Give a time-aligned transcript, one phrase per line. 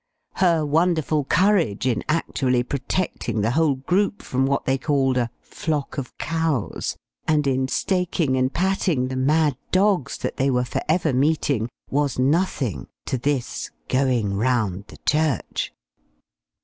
[0.37, 5.99] Her wonderful courage in actually protecting the whole group from what they called a "flock
[5.99, 11.13] of cows," and in staking and patting the "mad dogs" that they were for ever
[11.13, 15.71] meeting, was nothing to this _going round the church!